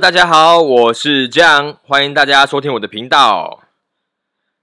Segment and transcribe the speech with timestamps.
[0.00, 3.64] 大家好，我是江，欢迎大家收听我的频道。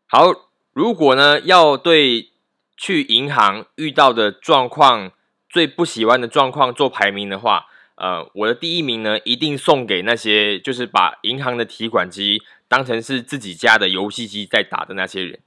[0.08, 0.32] 好，
[0.72, 2.30] 如果呢要对
[2.78, 5.12] 去银行遇到的状况
[5.50, 7.66] 最不喜欢的状况做排名的话，
[7.96, 15.40] 呃，我的第一名呢一定送给那些就是把银行的提款机当成是自己家的游戏机在打的那些人。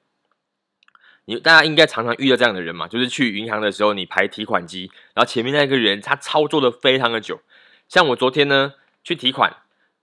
[1.24, 7.40] 你大家应该常常遇到这样的人嘛，就是去银行的时候你排提款机，然后前面那个人他操作的非常的久，
[7.88, 8.74] 像我昨天呢。
[9.04, 9.56] 去提款，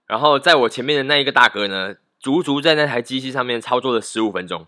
[0.08, 4.68] 然后在我前面的那一个大哥呢，足足在那台机器上面操作了十五分钟，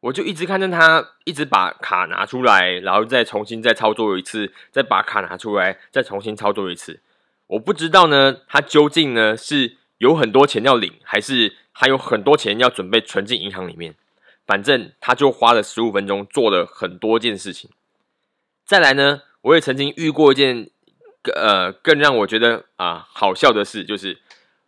[0.00, 7.00] 我就一直看着他，一直把卡拿出来，然后再重新再操作一次，再把卡拿出来，再重新操作一次。
[7.46, 13.94] 我不知道呢，他究竟呢是有很多钱要领，还是还有很多钱要准备存进银行里面？
[14.44, 17.70] 反正他就花了十五分钟做了很多件事情。
[18.66, 20.68] 再来呢，我也曾经遇过一件。
[21.34, 24.18] 呃，更让我觉得啊好笑的是，就是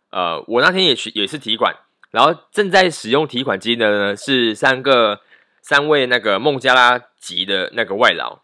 [0.09, 1.75] 呃，我那天也去也是提款，
[2.11, 5.19] 然后正在使用提款机的呢是三个
[5.61, 8.39] 三位那个孟加拉籍的那个外劳，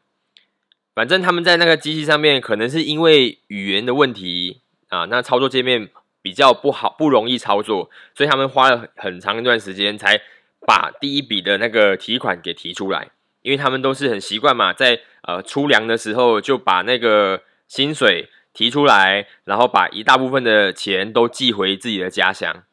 [0.93, 5.89] 反正他们在那个机器上面，可能是因为语言的问题啊，那操作界面
[6.21, 10.19] 比较不好，不容易操作，所以他们花了很长一段时间才
[10.67, 17.43] 把第一笔的那个提款给提出来，因为他们都是很习惯嘛，在呃出粮的时候就把那个。
[17.71, 22.63] 薪水提出来，然后把一大部分的钱都寄回自己的家乡。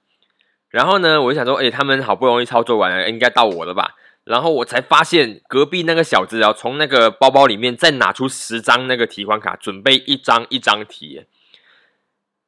[0.71, 3.95] 然后呢，我就想说，哎，他们好不容易操作完了，应该到我了吧？
[4.25, 11.25] 然后我才发现，隔壁那个小子要从那个包包里面再拿出十张那个提款卡，准备一张一张提。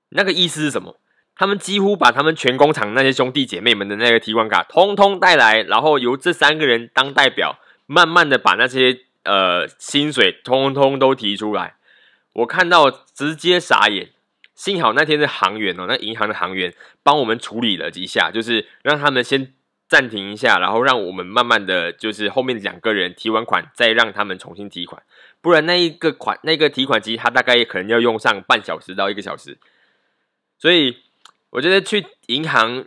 [0.08, 0.98] 那个意思是什么？
[1.36, 11.76] 他们几乎把他们全工厂那些兄弟姐妹们的那个提款卡通通带来，然后由这三个人当代表，慢慢的把那些呃薪水通通都提出来。
[12.32, 14.10] 我看到直接傻眼，
[14.54, 19.52] 幸好那天的行员哦，那银行的行员帮我们处理了几下，就是让他们先
[19.88, 25.02] 暂停一下，然后让我们慢慢的就是后面两个人提完款，再让他们重新提款，
[25.40, 29.58] 不然那一个款那个提款机，它大概也可能要用上半小时到一个小时。
[30.56, 30.98] 所以
[31.50, 32.84] 我觉得去银行，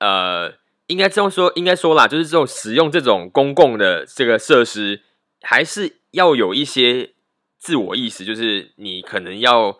[0.00, 0.54] 呃，
[0.88, 5.02] 应该这么说，应该说啦，就是这种使用这种公共的这个设施，
[5.40, 7.11] 还是要有一些。
[7.62, 9.78] 自我意识就是你可能要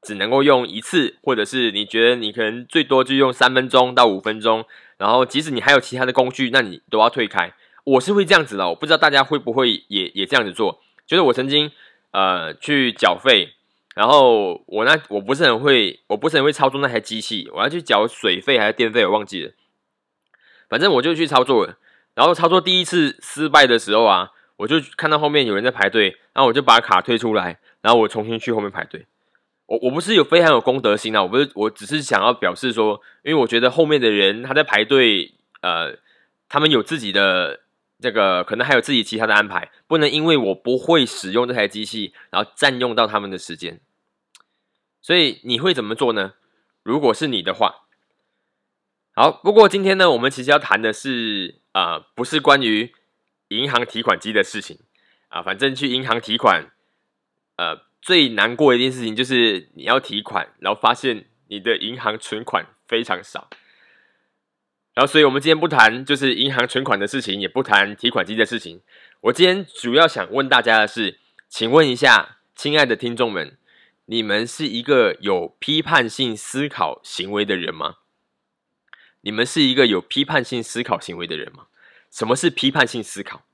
[0.00, 4.64] 只能够用一次，或者是你觉得你可能最多就用三分钟到五分钟，
[4.96, 7.52] 然后即使你还有其他的工具，那你都要退开。
[7.82, 10.80] 我是会这样子的，我不知道大家会不会也也这样子做。
[11.04, 11.72] 就是我曾经
[12.12, 13.54] 呃去缴费，
[13.96, 19.50] 然后我那我不是很会，我不是很会操作那台机器，我要去缴水费还是电费，我忘记了。
[20.68, 21.76] 反正我就去操作了，
[22.14, 24.30] 然后操作第一次失败的时候啊。
[24.56, 29.06] 我就看到后面有人在排队，然后我就把卡推出来，然后我重新去后面排队。
[29.66, 35.98] 我我不是有非常有公德心啊，我不是，我只是想要表示说，因为我觉得后面的人他在排队，呃，
[36.48, 37.60] 他们有自己的
[38.00, 43.80] 这个，可能还有自己其他的安排，不能因为我不会使用这台机器，然后占用到他们的时间。
[45.02, 46.34] 所以你会怎么做呢？
[46.82, 47.82] 如果是你的话，
[49.14, 49.30] 好。
[49.30, 52.94] 不过今天呢，我们其实要谈的是啊，不是关于。
[53.48, 54.78] 银行提款机的事情
[55.28, 56.70] 啊，反正去银行提款，
[57.56, 63.48] 呃，最难过的一件事情就是你要提款，然后发现你的银行存款非常少。
[64.94, 68.80] 然后，所以我们今天不谈就是银行存款的事情，也不谈提款机的事情。
[69.20, 71.18] 我今天主要想问大家的是，
[71.48, 73.58] 请问一下，亲爱的听众们，
[74.06, 77.96] 你们是一个有批判性思考行为的人吗？
[79.20, 81.66] 你们是一个有批判性思考行为的人吗？
[82.16, 83.44] 什么是批判性思考？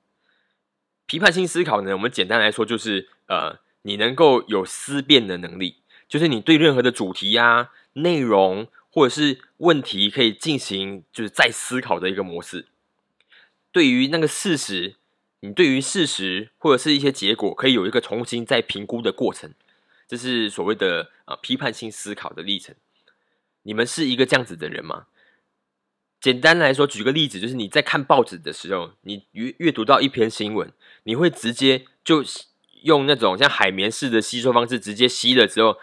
[1.07, 1.95] 批判性思考呢？
[1.95, 12.67] 我们简单来说就是，呃，你能够有思辨的能力，就是你对任何的主题呀、内容或者是问题，可以进行就是再思考的一个模式。
[13.73, 14.95] 对于那个事实，
[15.41, 19.53] 你对于事实或者是一些结果，可以有一个重新再评估的过程，
[20.07, 22.77] 这是所谓的呃批判性思考的历程。
[23.65, 25.07] 你们是一个这样子的人吗？
[26.23, 30.73] 简单来说，举个例子，就是你在看报纸的时候，你阅阅读到一篇新闻，
[31.03, 32.25] 你会直接就
[32.85, 35.79] 用那种像海绵式的吸收方式，直接吸了之后，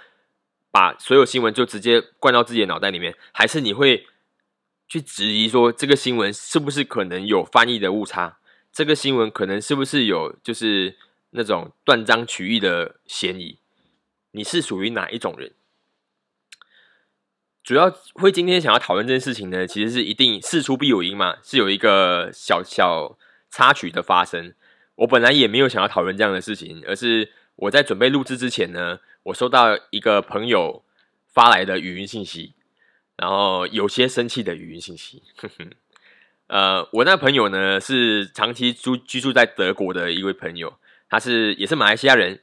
[0.71, 4.07] 把所有新闻就直接灌到自己的脑袋里面，还是你会
[4.87, 8.37] 去质疑说这个新闻是不是可能有翻译的误差？
[8.71, 10.95] 这个新闻可能是不是有就是
[11.31, 13.57] 那种断章取义的嫌疑？
[14.31, 15.51] 你是属于哪一种人？
[17.69, 23.15] 主要会今天想要讨论这件事情呢，其实是一定事出必有因嘛，是有一个小小
[23.51, 24.55] 插曲的发生。
[24.95, 30.83] 我本来也没有想要讨论这样的事情，而是我在准备录制之前呢，我收到一个朋友
[31.27, 32.55] 发来的语音信息，
[33.17, 35.21] 然后有些生气的语音信息。
[36.49, 40.73] 呃，我那朋友呢是长期住居住在德国的一位朋友，
[41.07, 42.41] 他是也是马来西亚人。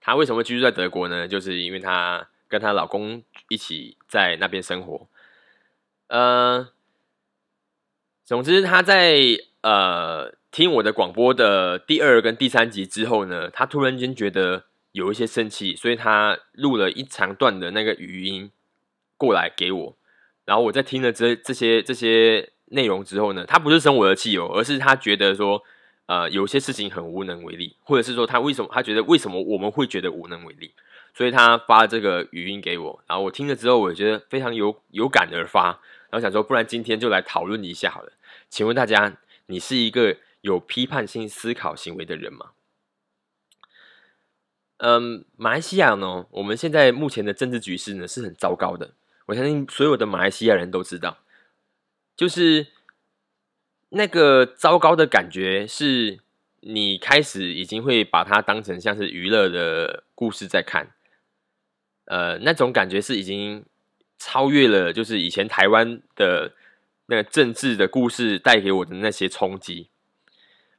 [0.00, 1.26] 他为什么居住在德国呢？
[1.26, 5.06] 就是因为他跟她老公一起在那边生活。
[6.08, 6.68] 呃，
[8.24, 9.18] 总之他在
[9.60, 18.50] 呃听我的广播的第二跟第三集之后呢，他突然间觉得有一些生气，所以他录了一长段的那个语音
[19.16, 19.96] 过来给我。
[20.44, 22.50] 然后我在听了这这些这些。
[22.70, 25.62] 内容之后呢，他不是生我的气哦，而是他觉得说，
[26.04, 30.74] 呃，有些事情很无能为力，或者是说他为什么他觉得为什么我们会觉得无能为力，
[31.18, 35.80] 所以他发这个语音给我，然后我听了之后，我觉得非常有有感而发，
[36.10, 38.12] 然后想说，不然今天就来讨论一下好了。
[38.48, 39.16] 请问大家，
[39.46, 42.50] 你是一个有批判性思考行为的人吗？
[44.76, 48.92] 嗯，马来西亚呢，我们现在目前的政治局势呢是很糟糕的，
[49.26, 51.18] 我相信所有的马来西亚人都知道。
[52.16, 52.68] 就是
[53.88, 56.20] 那个糟糕的感觉，是
[56.60, 60.94] 你开始已经会把它当成像是娱乐的故事在看，
[62.08, 63.64] 呃，那种感觉是已经
[64.18, 66.52] 超越了，就是以前台湾的
[67.06, 69.90] 那个政治的故事带给我的那些冲击。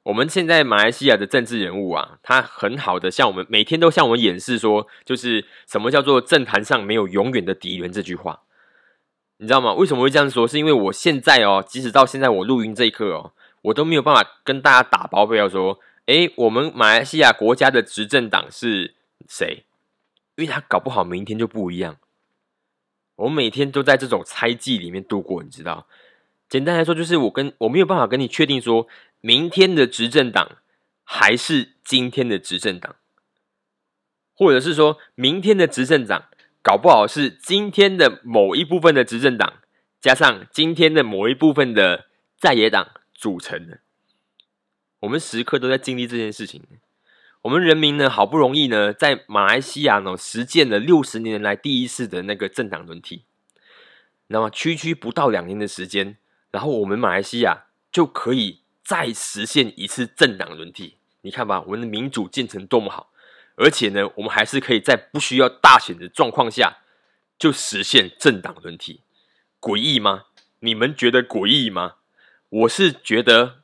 [0.03, 8.41] 我们现在马来西亚的政治人物啊，他很好的向我们每天都向我们演示说，就是什么叫做政坛上没有永远的敌人这句话。
[9.37, 9.73] 你知道吗？
[9.73, 10.47] 为什么会这样说？
[10.47, 18.95] 是因为我现在哦，即使到现在我录音这一刻哦，我都没有办法跟大家打包票说，诶，我们马来西亚国家的执政党是
[19.27, 19.63] 谁？
[20.39, 21.97] 因为他搞不好明天就不一样。
[23.17, 25.85] 我每天都在这种猜忌里面度过，你知道？
[26.47, 28.87] 简单来说，就是我跟我没有办法跟你确定说，
[29.19, 30.57] 明天的执政党
[31.03, 32.95] 还是今天的执政党，
[34.33, 36.29] 或者是说明天的执政党。
[36.61, 39.55] 搞不好是今天的某一部分的执政党，
[39.99, 42.07] 加上今天的某一部分的
[42.37, 43.79] 在野党组成的。
[45.01, 46.61] 我们时刻都在经历这件事情。
[47.43, 53.23] 我们人民呢，好不容易呢，在马来西亚呢实践了六十年来第一次的那个政党轮替。
[54.27, 56.17] 那么区区不到两年的时间，
[56.51, 60.97] 然后我们马来西亚就可以再实现一次政党轮替。
[61.21, 63.11] 你看吧，我们的民主进程多么好！
[63.55, 66.79] 而且呢，我们还是可以在不需要大选的状况下
[67.37, 69.01] 就实现政党轮替，
[69.61, 70.25] 诡异吗？
[70.59, 71.95] 你们觉得诡异吗？
[72.49, 73.61] 我是觉得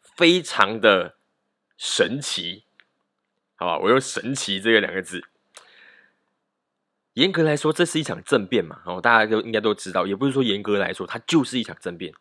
[0.00, 1.16] 非常的
[1.76, 2.64] 神奇，
[3.56, 3.78] 好吧？
[3.78, 5.22] 我用“神奇”这个两个字。
[7.14, 8.80] 严格来说，这是一场政变嘛？
[8.84, 12.12] 哦，大家都应该都知道，也不是说严格来说，它就是一场政变，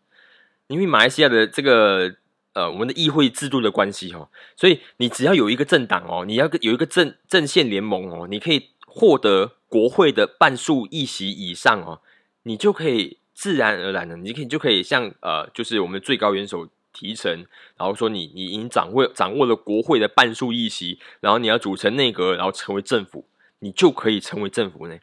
[0.68, 2.16] 因为马来西亚的这个。
[2.56, 12.00] 呃，我们的议会制度的关系哦，所以你只要有一个政党哦，你要有一个政政线联盟哦，你可以获得国会的半数议席以上哦，
[12.44, 23.28] 你就可以自然而然的，你可以就可以像呃，就是我们最高元首提成，然后说你你已经掌握掌握了国会的半数议席，然后你要组成内阁，然后成为政府，
[23.60, 25.00] 你就可以成为政府呢。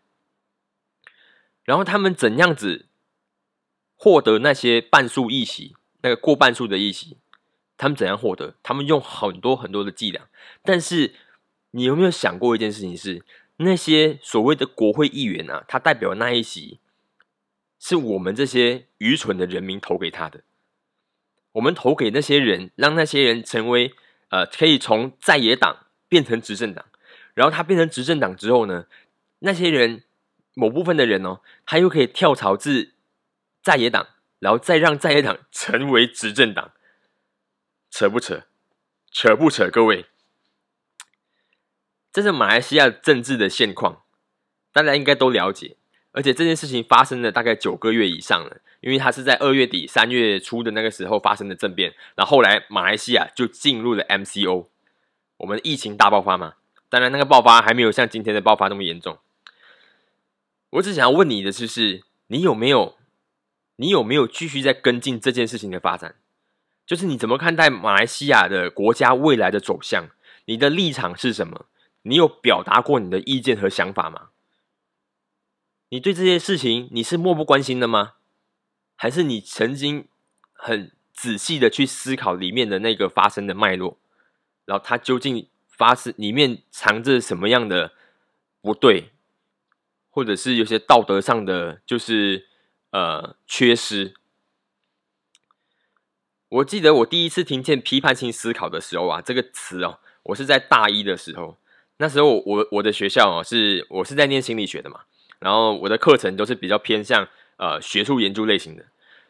[1.64, 2.86] 然后他们怎样子
[3.94, 7.18] 获得那些半数议席，那个过半数的议席？
[7.76, 8.54] 他们怎样获得？
[8.62, 10.28] 他们用很多很多的伎俩，
[10.62, 11.14] 但是
[11.72, 12.96] 你有没有想过一件事情？
[12.96, 13.24] 是
[13.58, 16.78] 那些所谓的国会议员啊，他代表那一席，
[17.78, 20.42] 是我们这些愚蠢的人民投给他的。
[21.52, 23.94] 我们投给那些人，让那些人成为
[24.28, 26.84] 呃，可以从在野党变成执政党。
[27.34, 28.86] 然后他变成执政党之后呢，
[29.38, 30.04] 那些人
[30.54, 32.94] 某部分的人哦，他又可以跳槽至
[33.62, 36.72] 在野党，然后再让在野党成为执政党。
[37.90, 38.44] 扯不扯？
[39.10, 39.68] 扯不扯？
[39.70, 40.06] 各位，
[42.10, 44.02] 这是马来西亚政治的现况，
[44.72, 45.76] 大家应该都了解。
[46.12, 51.94] 而且这件事情发生了大概九个月以上了，因为它是在二月底三月初的那个时候发生的政变。
[52.14, 54.66] 然后后来马来西亚就进入了 MCO，
[55.38, 56.54] 我们疫情大爆发嘛。
[56.88, 59.16] 当然，那个爆发还没有像今天的爆发那么严重。
[60.70, 62.96] 我只想要问你的就是，你有没有，
[63.76, 66.16] 你有没有继续在跟进这件事情的发展？
[66.84, 70.10] 就是你怎么看待马来西亚的国家未来的走向？
[70.44, 71.64] 你的立场是什么？
[72.02, 74.28] 你有表达过你的意见和想法吗？
[75.92, 78.14] 你对这些事情你是漠不关心的吗？
[78.96, 80.08] 还是你曾经
[80.54, 83.98] 很仔细的去思考里面的那个发生的脉络，
[84.64, 87.92] 然后它究竟发生里面藏着什么样的
[88.62, 89.10] 不对，
[90.08, 92.46] 或者是有些道德上的就是
[92.92, 94.14] 呃缺失？
[96.48, 101.58] 我记得我第一次听见批判性思考的时候啊，这个词哦，我是在大一的时候。
[101.98, 105.02] 那时候我我的学校哦，是我是在念心理学的嘛。
[105.42, 108.84] 然后我的课程都是比较偏向呃学术研究类型的，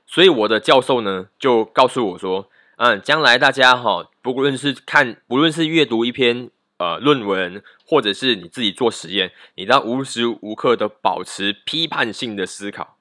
[0.07, 12.99] 所以我的教授呢就告诉我说，嗯，将来大家哈，不论是看，不论是阅读一篇呃论文，或者是你自己做实验，你都要无时无刻的保持批判性的思考。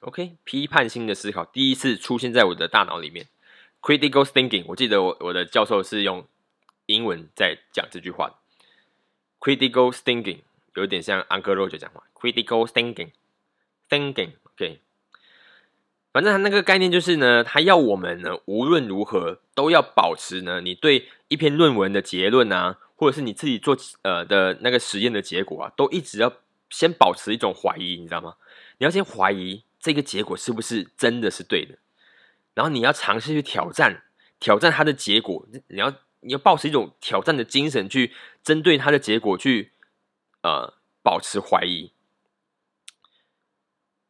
[0.00, 3.26] OK，批判性的思考第一次出现在我的大脑里面
[3.80, 4.64] ，critical thinking。
[4.68, 6.26] 我记得我我的教授是用
[6.86, 8.34] 英文在讲这句话
[9.40, 10.40] ，critical thinking
[10.74, 14.80] 有点像 Uncle Roger 讲话，critical thinking，thinking，OK。
[16.12, 26.32] 反正他那个概念就是呢，他要我们呢无论如何都要保持呢，你对一篇论文的结论啊，或者是你自己做呃的那个实验的结果啊，都一直要
[26.70, 28.36] 先保持一种怀疑，你知道吗？
[28.78, 29.64] 你要先怀疑。
[29.80, 31.76] 这个结果是不是真的是对的？
[32.54, 34.04] 然后你要尝试去挑战，
[34.40, 35.46] 挑战它的结果。
[35.68, 39.72] 你要你要保持一种挑战的精神，去针对它的结果去
[40.44, 41.90] 呃保持怀疑。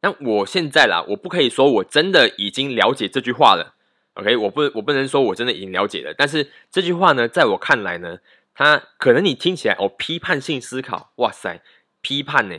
[0.02, 3.74] 那我现在啦，我不可以说我真的已经了解这句话了。
[4.14, 6.12] OK，我不我不能说我真的已经了解了。
[6.12, 8.18] 但是这句话呢，在我看来呢，
[8.52, 11.62] 它可能你听起来哦，批判性思考，哇塞，
[12.02, 12.58] 批判呢。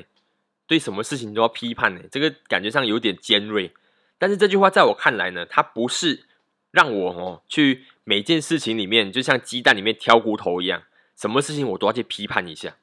[0.67, 2.01] 对什么事情都要批判呢？
[2.09, 3.71] 这个感觉上有点尖锐。
[4.17, 6.25] 但是这句话在我看来呢，它不是
[6.71, 10.81] 让我哦去每件事情里面就像鸡蛋里面挑骨头一样，
[11.15, 12.75] 什么事情我都要去批判一下。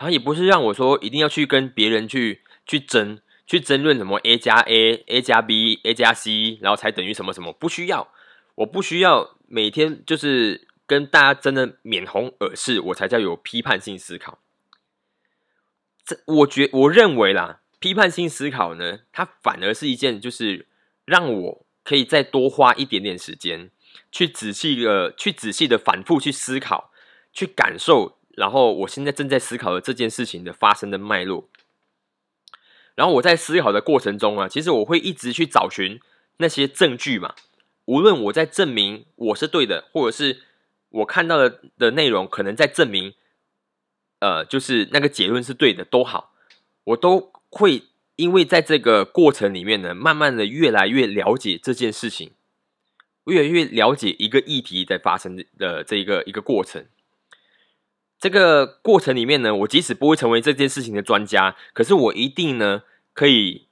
[0.00, 8.10] 然后也不是让我说一定要去跟别人去去争，去争论什么 A 加 A，A 加 B，A 加 C，然后才等于什么什么，不需要。
[8.54, 14.38] 我不需要每天就是跟大家争的面红耳赤，我才叫有批判性思考。
[16.02, 20.66] 这我觉我认为啦，批判性思考呢，它反而是一件就是
[21.04, 23.70] 让我可以再多花一点点时间，
[24.10, 26.90] 去仔细的去仔细的反复去思考，
[27.34, 31.48] 去感受，然后我现在正在思考的这件事情的发生的脉络。
[32.94, 36.00] 然后我在思考的过程中啊，其实我会一直去找寻
[36.38, 37.34] 那些证据嘛，
[37.86, 40.42] 无论我在证明我是对的，或者是
[40.90, 43.14] 我看到的的内容可能在证明。
[44.22, 46.34] 呃，就是那个结论是对的，都好，
[46.84, 47.84] 我都会
[48.16, 52.32] 因为在这个过程里面呢，慢慢的越来越了解这件事情，
[53.24, 56.84] 越来越了解一个议题在发生的这一个一个过程。
[58.20, 62.82] 这个过程里面呢，我即使不会成为这件事情的专家，可是我一定呢
[63.14, 63.66] 可以，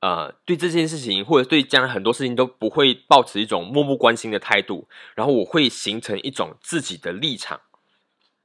[0.00, 7.60] 呃，对这件事情或者对将来很多事情都不会抱持一种漠不关心的态度，然后我会形成一种自己的立场。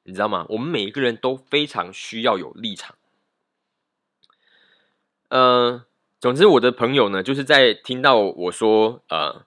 [0.03, 0.46] 你知道吗？
[0.50, 2.96] 我们每一个人都非常需要有立场。
[5.29, 5.86] 呃，
[6.20, 9.46] 总之，我的朋友呢，就是在听到我说，呃，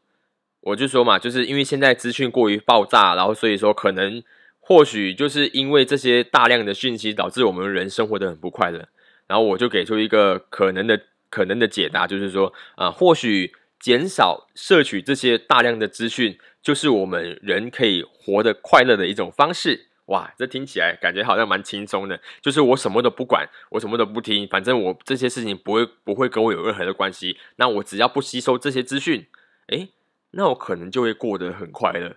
[0.61, 4.23] 我就说嘛，就是因为现在资讯过于爆炸，然后所以说可能
[4.65, 8.89] 或许就是因为这些大量的讯息，导致我们人生活的很不快乐。
[9.27, 19.89] 然后我就给出一个可能的可能的解答，就是说，啊，或许减少摄取这些大量的资讯，就是我们人可以活得快乐的一种方式。
[20.07, 27.39] 哇，这听起来感觉好像蛮轻松的，就是我什么都不管，我什么都不听，反正我这些事情不会不会跟我有任何的关系。
[27.57, 29.27] 那我只要不吸收这些资讯，
[29.69, 29.89] 哎，
[30.33, 32.17] 那我可能就会过得很快乐。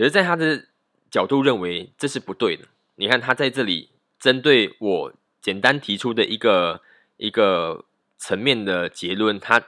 [0.00, 0.64] 可是，在他的
[1.10, 2.64] 角度认为这是不对的。
[2.94, 6.80] 你看，他在这里针对我简单提出的一个
[7.18, 7.84] 一个
[8.16, 9.62] 层面的结论，他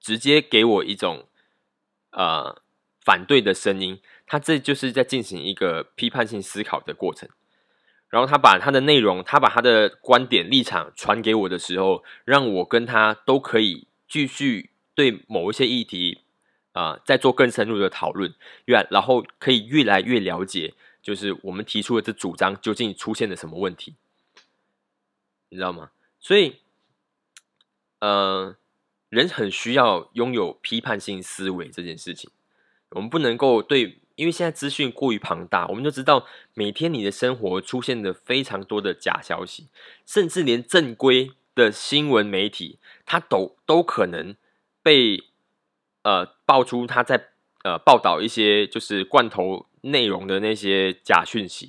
[0.00, 1.24] 直接给我一种
[2.10, 2.60] 呃
[3.04, 4.00] 反对的声音。
[4.26, 7.28] 他这就是在进行一个批判性思考的过程，
[8.08, 16.22] 然后他把他的内容，他把他的观点立场传给我的时候，让我跟他都可以继续对某一些议题
[16.72, 18.34] 啊，再做更深入的讨论，
[18.66, 23.94] 越然后可以越来越了解，就是我们提出的这主张究竟出现了什么问题，
[25.48, 25.90] 你知道吗？
[26.18, 26.56] 所以，
[28.00, 28.56] 呃，
[29.08, 32.30] 人很需要拥有批判性思维这件事情，
[32.90, 33.98] 我们不能够对。
[34.16, 39.68] 因为现在资讯过于庞大，我们就知道每天你的生活出现的非常多的假消息，
[40.04, 44.36] 甚至连正规的新闻媒体，它都都可能
[44.82, 45.24] 被
[46.02, 47.28] 呃爆出他在
[47.64, 51.66] 呃报道一些就是罐头内容的那些假讯息，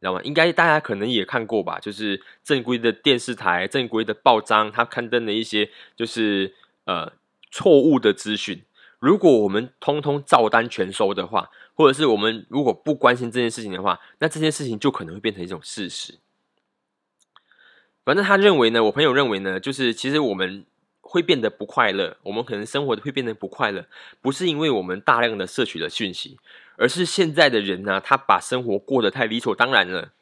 [0.00, 0.20] 知道吗？
[0.22, 1.78] 应该大家可能也看过吧？
[1.78, 6.54] 就是正规的电视台、正规的报章，它刊登的一些就是
[6.84, 7.12] 呃
[7.50, 8.62] 错误的资讯。
[8.98, 16.18] 如果我们通通照单全收的话，或者是我们如果不关心这件事情的话，那这件事情就可能会变成一种事实。
[18.04, 20.64] 反正他认为呢，我朋友认为呢，就是其实我们
[21.04, 23.86] 会变得不快乐，我们可能生活会变得不快乐，
[24.20, 26.38] 不是因为我们大量的摄取了讯息，
[26.76, 30.12] 而是现在的人呢，他把生活过得太理所当然了。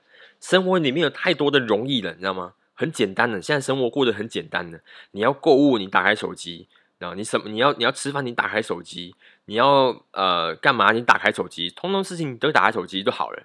[0.40, 2.54] 生活里面有太多的容易了，你知道吗？
[2.74, 4.80] 很简单的，现在生活过得很简单的。
[5.12, 7.48] 你要购物，你打开手机，然后你什么？
[7.48, 10.90] 你要你要吃饭，你打开手机，你要呃干嘛？
[10.90, 13.44] 你打开手机，通通事情都打开手机就好了。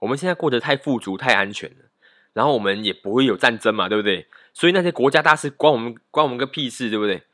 [0.00, 1.76] 我们现在过得太富足、太安全了，
[2.34, 4.26] 然后我们也不会有战争嘛，对不对？
[4.54, 7.24] 所以那些国家大事关我们关我们个屁事，对不对？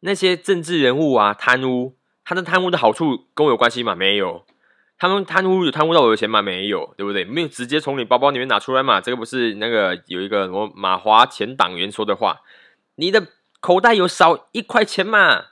[0.00, 3.96] 那些政治人物啊，贪污，他的贪污的好处跟我有关系吗？
[3.96, 4.44] 没有。
[4.98, 6.40] 他们贪污有贪污到我的钱吗？
[6.40, 7.24] 没有，对不对？
[7.24, 9.00] 没有直接从你包包里面拿出来嘛？
[9.00, 12.42] 这个不是那个有一个什么马华前党员说的话？
[12.96, 13.26] 你的
[13.58, 15.46] 口袋有少一块钱嘛？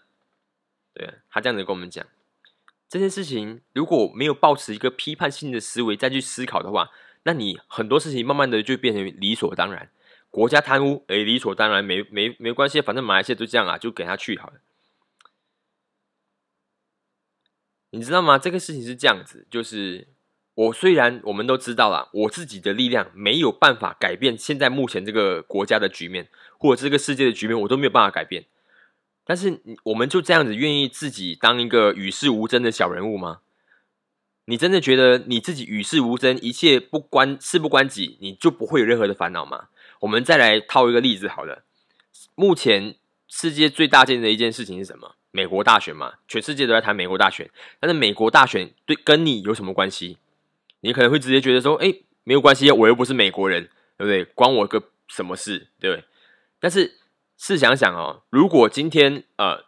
[0.94, 2.04] 对他这样子跟我们讲
[2.88, 6.90] 这件事情，如果没有保持一个批判性的思维再去思考的话，
[7.22, 9.88] 那你很多事情慢慢的就变成理所当然。
[10.30, 14.54] 国家贪污，诶，理所当然，没没没关系，反正马来西亚都这样啊，就给他去好了。
[17.90, 18.38] 你知道吗？
[18.38, 20.06] 这个事情是这样子，就是
[20.54, 28.46] 我虽然我们都知道了，我自己的力量没有办法改变现在目前这个国家的局面，或者这个世界的局面，我都没有办法改变。
[29.24, 33.40] 但是，我们就这样子愿意自己当一个与世无争的小人物吗？
[34.44, 39.68] 你真的觉得你自己与世无争，一切不关事不关己，你就不会有任何的烦恼吗？
[40.00, 41.64] 我们再来套一个例子，好了，
[42.34, 42.96] 目前
[43.28, 45.16] 世界最大件的一件事情是什么？
[45.30, 50.18] 美国大选嘛，全世界都在谈美国大选，但是美国大选对跟你有什么关系？
[50.80, 54.24] 你可能会直接觉得说，哎，没有关系，我又不是美国人，对不对？
[54.24, 56.04] 关我个什么事，对不对？
[56.58, 56.98] 但是
[57.38, 59.64] 试想想哦，如果今天呃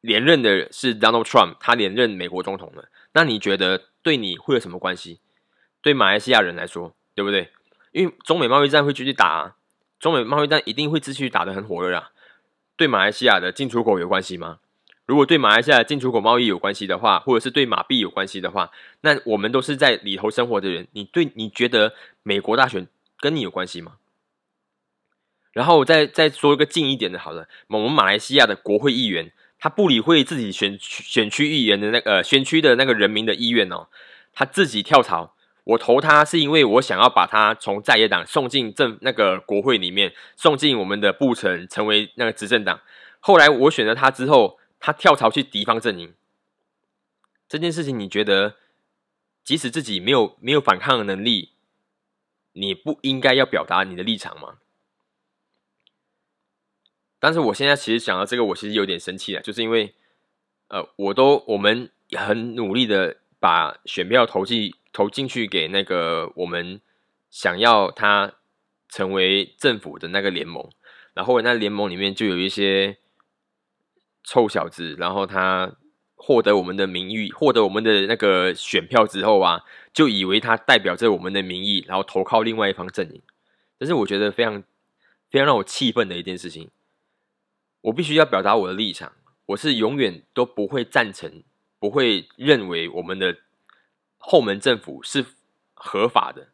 [0.00, 5.20] 连任的是 Donald Trump，他连任美国总统了，那你觉得对你会有什么关系？
[5.80, 7.50] 对马来西亚人来说，对不对？
[7.92, 9.54] 因为中美贸易战会继续打，
[10.00, 12.10] 中美贸易战一定会继续打的很火热啊。
[12.76, 14.58] 对马来西亚的进出口有关系吗？
[15.04, 18.70] 如果对马来西亚进出口贸易有关系的话，或者是对马币有关系的话，
[19.02, 20.88] 那我们都是在里头生活的人。
[20.92, 22.86] 你对你觉得美国大选
[23.18, 23.96] 跟你有关系吗？
[25.52, 33.88] 然后我再再说一个近一点的，好了，我们马来西亚的国会议员，他不理会自己选选区议员的那个选区的那个人民的意愿哦，
[34.32, 35.34] 他自己跳槽。
[35.64, 42.80] 我投他是因为我想要把他从在野党送进政那个国会里面，送进我们的部城，成为那个执政党。
[43.20, 44.58] 后来我选择他之后。
[44.84, 46.12] 他跳槽去敌方阵营，
[47.48, 48.56] 这件事情你觉得，
[49.44, 51.52] 即使自己没有没有反抗的能力，
[52.54, 54.58] 你不应该要表达你的立场吗？
[57.20, 59.94] 但是我现在其实想到这个，我其实有点生气了，就是因为，
[60.66, 66.80] 呃，我都我们很努力的把选票投进投进去给那个我们
[67.30, 68.34] 想要他
[68.88, 70.70] 成为政府的那个联盟，
[71.14, 72.98] 然后那联盟里面就有一些。
[74.24, 75.74] 臭小子，然后他
[76.14, 83.20] 获得我们的名誉，获得我们的那个选票之后啊，就以为他代表着我们的名义，然后投靠另外一方阵营。
[83.80, 84.62] 这是我觉得非常
[85.28, 86.70] 非常让我气愤的一件事情。
[87.80, 89.12] 我必须要表达我的立场，
[89.46, 91.42] 我是永远都不会赞成，
[91.80, 93.38] 不会认为我们的
[94.24, 95.26] 后门政府是
[95.74, 96.48] 合法的，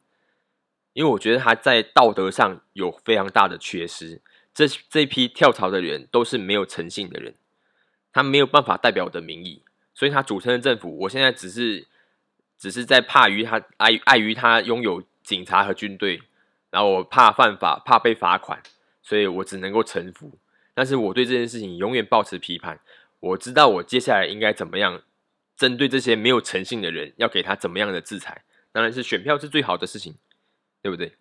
[0.95, 4.23] 因为我觉得他在道德上有非常大的缺失。
[4.55, 7.35] 这这批跳槽的人都是没有诚信的人。
[8.11, 9.63] 他没有办法代表我的民意，
[9.95, 11.87] 所以他组成的政府，我现在只是
[12.59, 16.23] 只是在怕于他碍碍于他拥有警察和军队，
[16.71, 18.61] 然后我怕犯法，怕被罚款，
[19.03, 20.33] 所以我只能够臣服。
[20.75, 22.81] 但是我对这件事情永远保持批判。
[23.21, 25.03] 我知道我接下来应该怎么样
[25.59, 28.45] 针对这些没有诚信的人，要给他怎么样的制裁？
[28.73, 30.15] 当然是选票是最好的事情，
[30.81, 31.19] 对不对？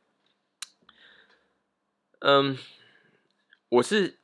[2.19, 2.57] 嗯，
[3.67, 4.19] 我是。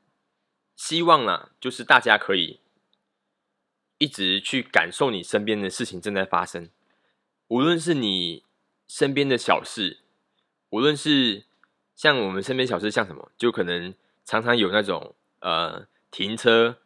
[0.76, 2.60] 希望啦，就是大家可以
[4.00, 6.70] 一直去感受你身边的事情正在发生，
[7.48, 8.44] 无论是你
[8.88, 10.00] 身边的小事，
[10.72, 11.46] 无论是
[11.96, 13.94] 像我们身边小事，像什么，就可能
[14.26, 16.80] 常常有那种呃停车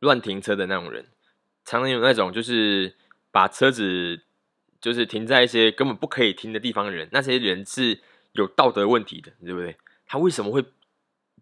[0.00, 1.06] 乱停车的那种人，
[1.68, 2.94] 常常有那种就是
[3.30, 4.22] 把车子
[4.80, 8.00] 就是停在一些根本不可以停的地方的人，那些人是
[8.32, 9.76] 有道德问题的，对不对？
[10.06, 10.64] 他为什么会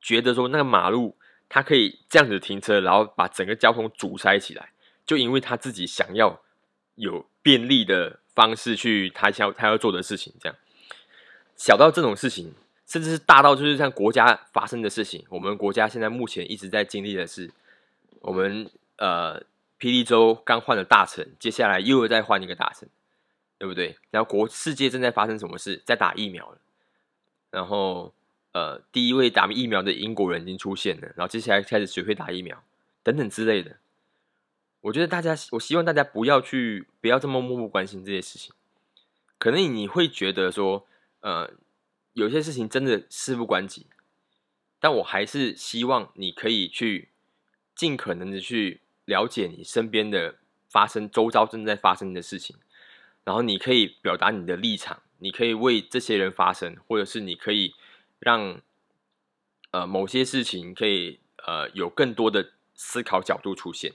[0.00, 1.16] 觉得说那个马路？
[1.48, 4.72] 他可以这样子停车，然后把整个交通阻塞起来，
[5.06, 6.42] 就因为他自己想要
[6.96, 10.34] 有便利的方式去他想他要做的事情。
[10.40, 10.58] 这样
[11.54, 12.52] 小到这种事情，
[12.84, 15.24] 甚至是大到就是像国家发生的事情。
[15.28, 17.48] 我们国家现在目前一直在经历的是，
[18.22, 19.40] 我们呃
[19.78, 22.88] 霹雳州刚换了大臣，接下来又再换一个大臣，
[23.58, 23.96] 对不对？
[24.10, 26.58] 然后国世界正在发生什么事，在打疫苗了，
[27.50, 28.12] 然后。
[28.52, 32.64] 呃，第一位打疫苗的英国人已经出现了，然后接下来开始学会打疫苗，
[33.02, 33.76] 等等之类的。
[34.80, 38.54] 我觉得大家，我希望大家不要去，不要这么漠不关心这些事情。
[39.36, 40.86] 可能你会觉得说，
[41.20, 41.52] 呃，
[42.14, 43.84] 有些事情真的事不关己，
[44.80, 47.10] 但我还是希望你可以去
[47.74, 50.36] 尽可能的去了解你身边的
[50.68, 52.56] 发生、周遭正在发生的事情，
[53.24, 57.74] 然后你可以表达你的立场，你可以为这些人发声，或者是你可以
[58.18, 58.60] 让
[59.70, 63.94] 呃某些事情可以呃有更多的思考角度出现。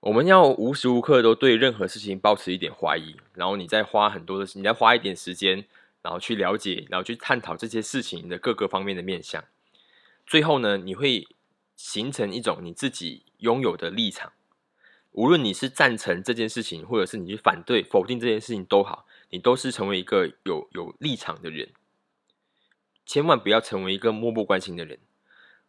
[0.00, 5.64] 我们要无时无刻都对任何事情保持一点怀疑，然后你再花很多的，你再花一点时间，
[6.02, 9.42] 然后去了解，然后去探讨这些事情的各个方面的面向。
[10.24, 11.26] 最后呢，你会
[11.76, 14.32] 形成一种你自己拥有的立场。
[15.12, 21.68] 无论你是赞成这件事情，或者是你去反对、否定这件事情都好，你都是成为一个有有立场的人。
[23.04, 24.98] 千万不要成为一个漠不关心的人。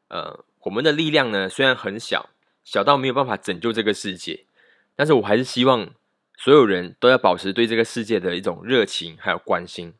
[0.07, 2.31] 呃，我们的力量呢，虽然很小。
[2.63, 4.45] 小到没有办法拯救这个世界，
[4.93, 5.93] 但是我还是希望
[6.37, 9.93] 所有人都要保持对这个世界的一种热情还有关心。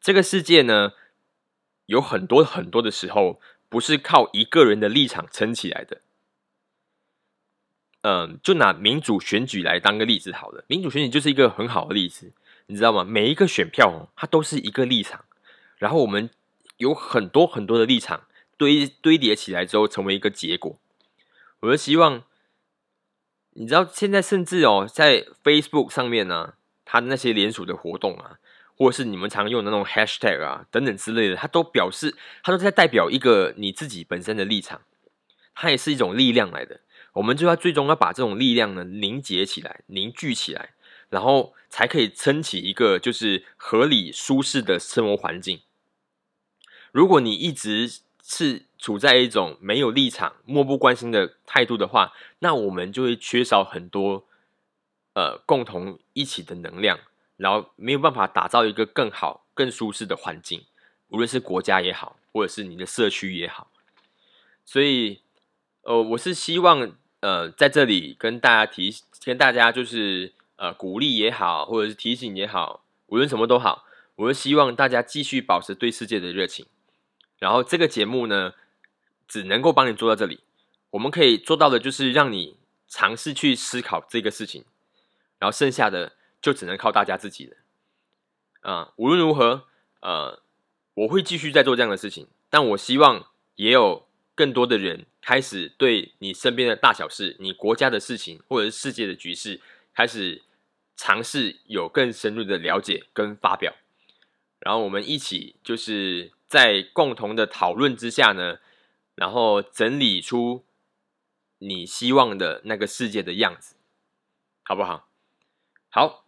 [0.00, 0.94] 这个世界呢，
[1.86, 6.00] 有很多很多的时候不是靠一个人的立场撑起来的。
[8.02, 12.32] 嗯，就拿民主选举来当个例子好了，民主选举就是一个很好的例子，
[12.66, 13.02] 你知道吗？
[13.04, 15.24] 每一个选票它都是一个立场，
[15.76, 16.30] 然后我们
[16.76, 18.22] 有很多很多的立场
[18.56, 20.78] 堆堆叠起来之后，成为一个结果。
[21.60, 22.22] 我就希望，
[23.54, 26.54] 你知道，现在甚至哦，在 Facebook 上面呢，
[26.84, 28.38] 它那些联署的活动啊，
[28.78, 34.82] 或是你们常用的那种 Hashtag 啊等等之类的，它都表示，它都在代表一个你自己本身的立场，
[35.54, 36.80] 它也是一种力量来的。
[37.14, 40.74] 我们就要最终要把这种力量呢凝结起来、凝聚起来，
[41.10, 45.60] 然后才可以撑起一个就是合理舒适的生活环境。
[46.92, 47.90] 如果你一直
[48.22, 54.24] 是处在一种没有立场、漠不关心的态度的话，那我们就会缺少很多
[55.14, 57.00] 呃共同一起的能量，
[57.38, 60.66] 然后没有办法打造一个更好、更舒适的环境，
[61.08, 63.70] 无论是国家也好，或者是你的社区也好。
[64.66, 65.22] 所以，
[65.80, 76.66] 呃，我是希望呃在这里跟大家提、跟大家就是呃鼓励也好，或者是提醒也好，无论什么都好，我是希望大家继续保持对世界的热情。
[77.38, 78.52] 然后这个节目呢，
[79.26, 80.40] 只能够帮你做到这里。
[80.90, 82.56] 我们可以做到的，就是让你
[82.88, 84.64] 尝试去思考这个事情，
[85.38, 87.56] 然后剩下的就只能靠大家自己了。
[88.60, 89.66] 啊，无论如何，
[90.00, 90.42] 呃，
[90.94, 99.60] 我会继续在做这样的事情，但我希望也有更多的人开始对你身边的大小事、你国家的事情，或者是世界的局势，
[99.94, 100.42] 开始
[100.96, 103.74] 尝试有更深入的了解跟发表。
[104.60, 106.32] 然后我们一起就是。
[106.48, 108.58] 在共同的讨论之下呢，
[109.14, 110.64] 然后整理出
[111.58, 113.76] 你希望的那个世界的样子，
[114.62, 115.10] 好不好？
[115.90, 116.24] 好，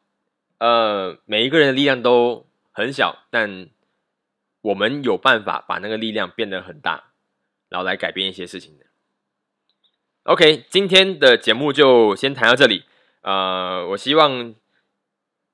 [0.60, 3.68] 呃，每一个人的力量都很小，但
[4.60, 7.12] 我们有办法把那个力量变得很大，
[7.70, 8.84] 然后来改变一些事情的。
[10.24, 12.84] OK，今天的节目就先谈到这里。
[13.22, 14.54] 呃，我希望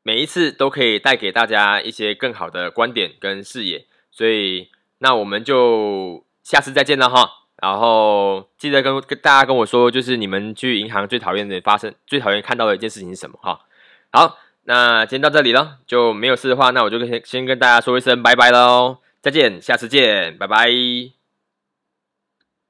[0.03, 3.87] 每一次都可以带给大家一些更好的观点跟视野。
[4.11, 7.45] 所以，那我们就下次再见了哈。
[7.63, 13.61] 然后记得跟跟大家跟我说，就是你们去银行最讨厌的发生、最讨厌看到的一件事情是什么哈。
[14.13, 21.16] 好，那今天到这里了，就没有事的话，那我就先先跟大家说一声拜拜喽，再见，下次见，拜拜。